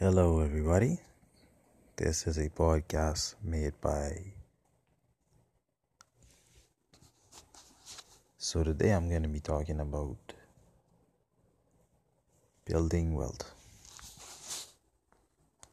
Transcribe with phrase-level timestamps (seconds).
[0.00, 0.98] Hello, everybody.
[1.94, 4.34] This is a podcast made by.
[8.36, 10.18] So, today I'm going to be talking about
[12.64, 13.54] building wealth.